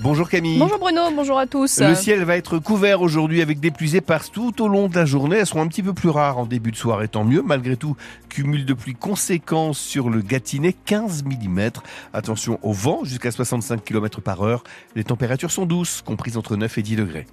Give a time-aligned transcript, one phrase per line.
[0.00, 0.58] Bonjour Camille.
[0.58, 1.80] Bonjour Bruno, bonjour à tous.
[1.80, 5.04] Le ciel va être couvert aujourd'hui avec des pluies éparses tout au long de la
[5.04, 5.38] journée.
[5.38, 7.42] Elles seront un petit peu plus rares en début de soirée, tant mieux.
[7.42, 7.96] Malgré tout,
[8.28, 11.70] cumul de pluie conséquent sur le Gâtinais, 15 mm.
[12.12, 14.62] Attention au vent, jusqu'à 65 km par heure.
[14.94, 17.26] Les températures sont douces, comprises entre 9 et 10 degrés.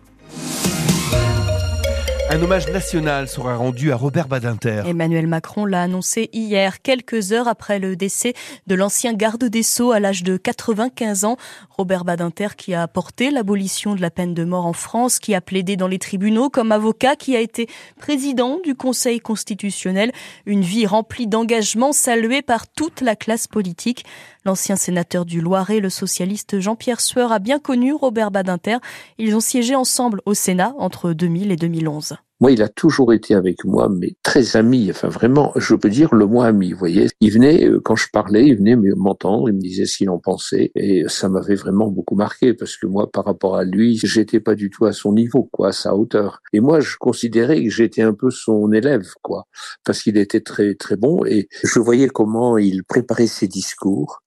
[2.27, 4.81] Un hommage national sera rendu à Robert Badinter.
[4.87, 8.33] Emmanuel Macron l'a annoncé hier, quelques heures après le décès
[8.65, 11.37] de l'ancien garde des Sceaux à l'âge de 95 ans.
[11.69, 15.41] Robert Badinter qui a apporté l'abolition de la peine de mort en France, qui a
[15.41, 17.67] plaidé dans les tribunaux comme avocat, qui a été
[17.99, 20.11] président du Conseil constitutionnel.
[20.47, 24.03] Une vie remplie d'engagement saluée par toute la classe politique.
[24.45, 28.77] L'ancien sénateur du Loiret, le socialiste Jean-Pierre Sueur, a bien connu Robert Badinter.
[29.19, 32.14] Ils ont siégé ensemble au Sénat entre 2000 et 2011.
[32.41, 34.89] Moi, il a toujours été avec moi, mais très ami.
[34.91, 36.73] Enfin, vraiment, je peux dire le moins ami.
[36.73, 39.97] Vous voyez, il venait euh, quand je parlais, il venait m'entendre, il me disait ce
[39.97, 43.63] qu'il en pensait, et ça m'avait vraiment beaucoup marqué parce que moi, par rapport à
[43.63, 46.41] lui, j'étais pas du tout à son niveau, quoi, à sa hauteur.
[46.51, 49.47] Et moi, je considérais que j'étais un peu son élève, quoi,
[49.85, 54.24] parce qu'il était très très bon et je voyais comment il préparait ses discours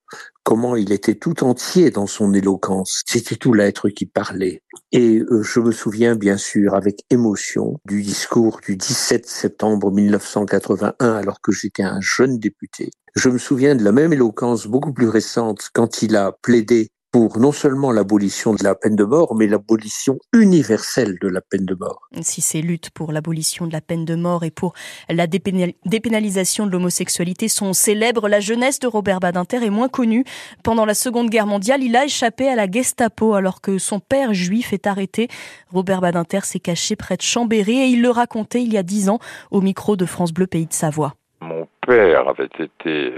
[0.49, 3.03] comment il était tout entier dans son éloquence.
[3.05, 4.63] C'était tout l'être qui parlait.
[4.93, 11.13] Et euh, je me souviens bien sûr avec émotion du discours du 17 septembre 1981
[11.13, 12.89] alors que j'étais un jeune député.
[13.15, 17.39] Je me souviens de la même éloquence beaucoup plus récente quand il a plaidé pour
[17.39, 21.75] non seulement l'abolition de la peine de mort, mais l'abolition universelle de la peine de
[21.75, 22.09] mort.
[22.21, 24.75] Si ces luttes pour l'abolition de la peine de mort et pour
[25.09, 30.25] la dépénalisation de l'homosexualité sont célèbres, la jeunesse de Robert Badinter est moins connue.
[30.63, 34.35] Pendant la Seconde Guerre mondiale, il a échappé à la Gestapo alors que son père
[34.35, 35.29] juif est arrêté.
[35.71, 39.09] Robert Badinter s'est caché près de Chambéry et il le racontait il y a dix
[39.09, 39.19] ans
[39.51, 41.15] au micro de France Bleu Pays de Savoie.
[41.41, 43.13] Mon père avait été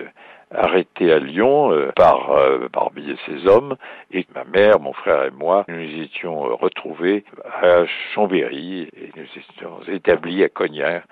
[0.54, 3.76] arrêté à Lyon euh, par euh, parmi ses hommes
[4.12, 7.24] et ma mère, mon frère et moi, nous étions euh, retrouvés
[7.62, 7.84] à
[8.14, 11.04] Chambéry et nous étions établis à Cognac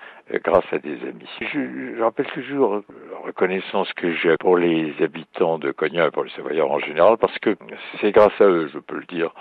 [0.43, 1.29] grâce à des amis.
[1.41, 6.23] Je, je rappelle toujours la reconnaissance que j'ai pour les habitants de Cognac et pour
[6.23, 7.55] les Savoyards en général parce que
[7.99, 9.33] c'est grâce à eux, je peux le dire,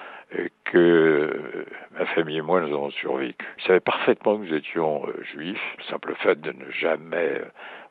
[0.65, 1.65] que
[1.99, 3.35] ma famille et moi nous avons survécu.
[3.59, 5.75] Ils savaient parfaitement que nous étions juifs.
[5.79, 7.41] Le simple fait de ne jamais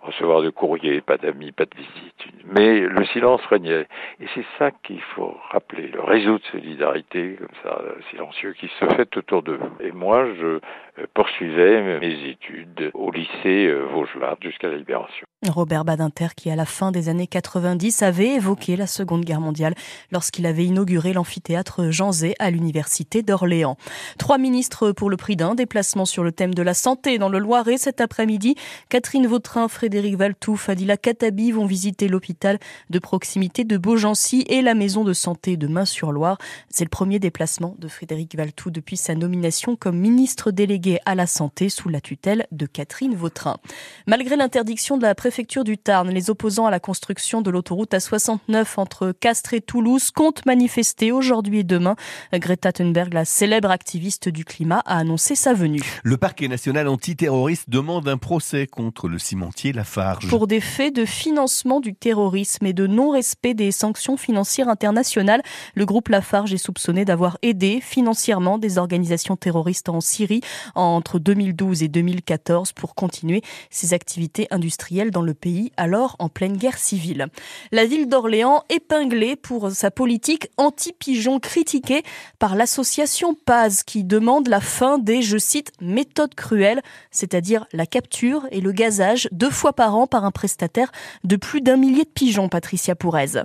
[0.07, 2.27] recevoir de courrier, pas d'amis, pas de visite.
[2.45, 3.87] Mais le silence régnait.
[4.19, 8.85] Et c'est ça qu'il faut rappeler, le réseau de solidarité, comme ça, silencieux, qui se
[8.95, 9.71] fait autour de vous.
[9.79, 10.59] Et moi, je euh,
[11.13, 15.26] poursuivais mes études au lycée euh, Vaugelas jusqu'à la libération.
[15.45, 19.75] Robert Badinter, qui à la fin des années 90 avait évoqué la Seconde Guerre mondiale
[20.11, 23.77] lorsqu'il avait inauguré l'amphithéâtre Jean Zay à l'Université d'Orléans.
[24.17, 27.37] Trois ministres pour le prix d'un déplacement sur le thème de la santé dans le
[27.37, 28.55] Loiret cet après-midi.
[28.89, 32.57] Catherine Vautrin, Frédéric Valtou, Fadila Katabi vont visiter l'hôpital
[32.89, 36.39] de proximité de Beaugency et la maison de santé de Main-sur-Loire.
[36.69, 41.27] C'est le premier déplacement de Frédéric Valtou depuis sa nomination comme ministre délégué à la
[41.27, 43.57] santé sous la tutelle de Catherine Vautrin.
[44.07, 48.65] Malgré l'interdiction de la préfecture du Tarn, les opposants à la construction de l'autoroute A69
[48.77, 51.95] entre Castres et Toulouse comptent manifester aujourd'hui et demain.
[52.33, 55.81] Greta Thunberg, la célèbre activiste du climat, a annoncé sa venue.
[56.03, 60.27] Le parquet national antiterroriste demande un procès contre le cimentier Lafarge.
[60.27, 65.43] Pour des faits de financement du terrorisme et de non-respect des sanctions financières internationales,
[65.75, 70.41] le groupe Lafarge est soupçonné d'avoir aidé financièrement des organisations terroristes en Syrie
[70.73, 76.57] entre 2012 et 2014 pour continuer ses activités industrielles dans le pays, alors en pleine
[76.57, 77.27] guerre civile.
[77.71, 82.03] La ville d'Orléans épinglée pour sa politique anti-pigeon critiquée
[82.39, 88.47] par l'association Paz qui demande la fin des, je cite, méthodes cruelles, c'est-à-dire la capture
[88.51, 90.91] et le gazage deux fois par an par un prestataire
[91.23, 93.43] de plus d'un millier de pigeons, Patricia Pourez.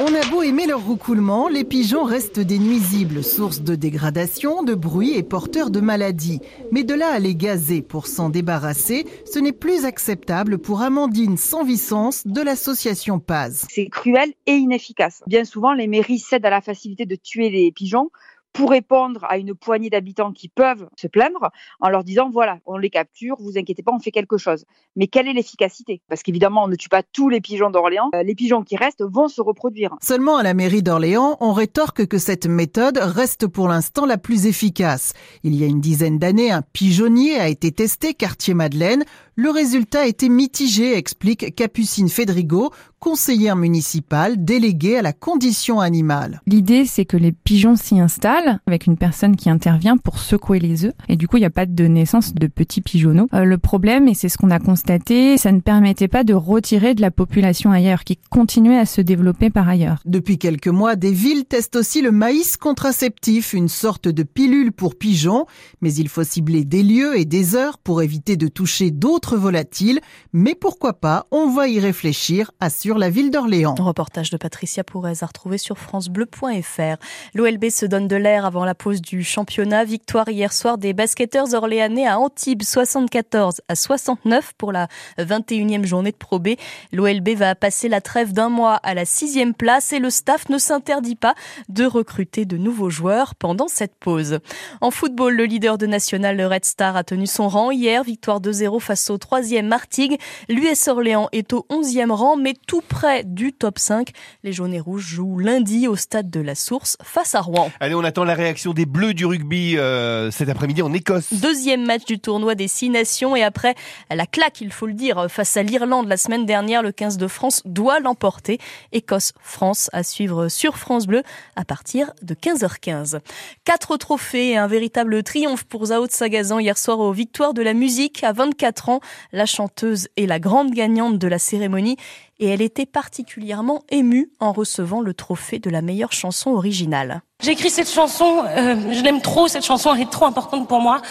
[0.00, 4.74] On a beau aimer leur roucoulement, les pigeons restent des nuisibles, source de dégradation, de
[4.74, 6.40] bruit et porteurs de maladies.
[6.72, 11.36] Mais de là à les gazer pour s'en débarrasser, ce n'est plus acceptable pour Amandine
[11.36, 13.66] Sanvicence de l'association Paz.
[13.70, 15.22] C'est cruel et inefficace.
[15.28, 18.10] Bien souvent, les mairies cèdent à la facilité de tuer les pigeons
[18.54, 22.78] pour répondre à une poignée d'habitants qui peuvent se plaindre en leur disant voilà, on
[22.78, 24.64] les capture, vous inquiétez pas, on fait quelque chose.
[24.96, 26.00] Mais quelle est l'efficacité?
[26.08, 28.10] Parce qu'évidemment, on ne tue pas tous les pigeons d'Orléans.
[28.14, 29.96] Euh, les pigeons qui restent vont se reproduire.
[30.00, 34.46] Seulement à la mairie d'Orléans, on rétorque que cette méthode reste pour l'instant la plus
[34.46, 35.12] efficace.
[35.42, 39.04] Il y a une dizaine d'années, un pigeonnier a été testé quartier Madeleine.
[39.34, 42.70] Le résultat était mitigé, explique Capucine Fedrigo,
[43.04, 46.40] conseillère municipale déléguée à la condition animale.
[46.46, 50.86] L'idée, c'est que les pigeons s'y installent avec une personne qui intervient pour secouer les
[50.86, 50.94] œufs.
[51.10, 53.28] Et du coup, il n'y a pas de naissance de petits pigeonneaux.
[53.34, 56.94] Euh, le problème, et c'est ce qu'on a constaté, ça ne permettait pas de retirer
[56.94, 60.00] de la population ailleurs, qui continuait à se développer par ailleurs.
[60.06, 64.94] Depuis quelques mois, des villes testent aussi le maïs contraceptif, une sorte de pilule pour
[64.94, 65.44] pigeons.
[65.82, 70.00] Mais il faut cibler des lieux et des heures pour éviter de toucher d'autres volatiles.
[70.32, 73.74] Mais pourquoi pas, on va y réfléchir, assure la ville d'Orléans.
[73.78, 76.96] Reportage de Patricia Pourrez à retrouver sur francebleu.fr.
[77.34, 79.84] L'OLB se donne de l'air avant la pause du championnat.
[79.84, 84.88] Victoire hier soir des basketteurs orléanais à Antibes 74 à 69 pour la
[85.18, 86.50] 21e journée de Pro B.
[86.92, 90.58] L'OLB va passer la trêve d'un mois à la sixième place et le staff ne
[90.58, 91.34] s'interdit pas
[91.68, 94.38] de recruter de nouveaux joueurs pendant cette pause.
[94.80, 98.04] En football, le leader de National, le Red Star, a tenu son rang hier.
[98.04, 100.18] Victoire 2-0 face au troisième Martigues.
[100.48, 104.10] L'US Orléans est au 11e rang, mais tout près du top 5.
[104.42, 107.70] Les jaunes et rouges jouent lundi au stade de la Source face à Rouen.
[107.80, 111.32] Allez, on attend la réaction des Bleus du rugby euh, cet après-midi en Écosse.
[111.32, 113.74] Deuxième match du tournoi des six nations et après
[114.10, 117.26] la claque, il faut le dire, face à l'Irlande la semaine dernière, le 15 de
[117.26, 118.58] France doit l'emporter.
[118.92, 121.22] Écosse-France à suivre sur France Bleu
[121.56, 123.20] à partir de 15h15.
[123.64, 127.62] Quatre trophées et un véritable triomphe pour Zao de Sagazan hier soir aux Victoires de
[127.62, 129.00] la musique à 24 ans.
[129.32, 131.96] La chanteuse est la grande gagnante de la cérémonie
[132.38, 137.22] et elle était particulièrement émue en recevant le trophée de la meilleure chanson originale.
[137.42, 140.80] J'ai écrit cette chanson, euh, je l'aime trop, cette chanson elle est trop importante pour
[140.80, 141.02] moi.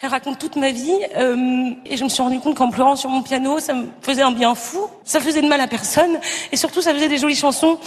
[0.00, 3.10] Elle raconte toute ma vie euh, et je me suis rendu compte qu'en pleurant sur
[3.10, 6.18] mon piano, ça me faisait un bien fou, ça faisait de mal à personne
[6.50, 7.78] et surtout ça faisait des jolies chansons.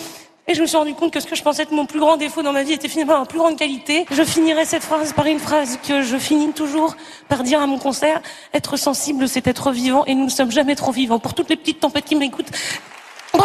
[0.47, 2.17] Et je me suis rendu compte que ce que je pensais être mon plus grand
[2.17, 4.05] défaut dans ma vie était finalement ma plus grande qualité.
[4.11, 6.95] Je finirai cette phrase par une phrase que je finis toujours
[7.27, 8.21] par dire à mon concert.
[8.53, 11.17] Être sensible, c'est être vivant et nous ne sommes jamais trop vivants.
[11.17, 12.51] Pour toutes les petites tempêtes qui m'écoutent,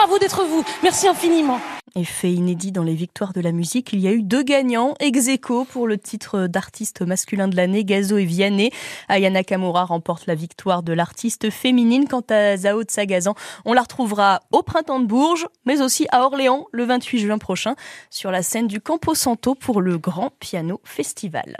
[0.00, 0.64] bravo d'être vous.
[0.82, 1.60] Merci infiniment.
[1.94, 4.94] Et fait inédit dans les victoires de la musique, il y a eu deux gagnants
[4.98, 8.70] ex aequo pour le titre d'artiste masculin de l'année, Gazo et Vianney.
[9.08, 12.08] Ayana Kamura remporte la victoire de l'artiste féminine.
[12.08, 13.34] Quant à Zao de Sagazan,
[13.66, 17.74] on la retrouvera au printemps de Bourges, mais aussi à Orléans le 28 juin prochain
[18.08, 21.58] sur la scène du Campo Santo pour le Grand Piano Festival.